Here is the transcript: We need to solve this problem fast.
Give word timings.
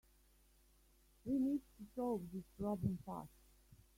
We 1.25 1.37
need 1.37 1.61
to 1.77 1.83
solve 1.95 2.21
this 2.33 2.41
problem 2.57 2.97
fast. 3.05 3.29